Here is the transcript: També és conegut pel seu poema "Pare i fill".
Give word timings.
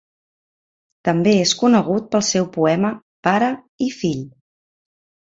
També 1.09 1.33
és 1.41 1.51
conegut 1.59 2.07
pel 2.15 2.23
seu 2.29 2.47
poema 2.55 2.91
"Pare 3.27 3.51
i 3.89 3.91
fill". 3.99 4.25